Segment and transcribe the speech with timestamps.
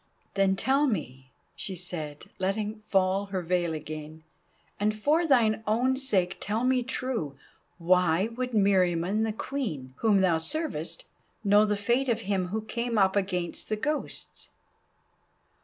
[0.33, 4.23] "Then tell me," she said, letting fall her veil again,
[4.79, 7.37] "and for thine own sake tell me true,
[7.77, 11.03] why would Meriamun the Queen, whom thou servest,
[11.43, 14.49] know the fate of him who came up against the Ghosts?"